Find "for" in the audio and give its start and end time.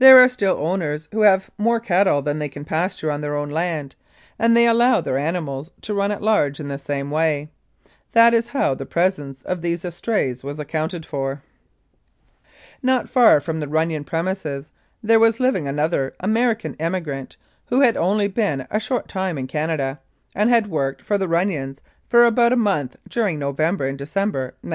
11.06-11.44, 21.02-21.16, 22.08-22.24